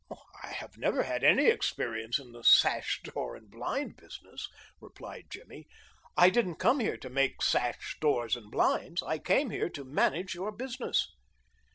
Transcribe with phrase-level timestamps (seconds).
[0.41, 4.47] "I have never had any experience in the sash, door and blind business,"
[4.79, 5.67] replied Jimmy.
[6.17, 9.03] "I didn't come here to make sash, doors and blinds.
[9.03, 11.07] I came here to manage your business."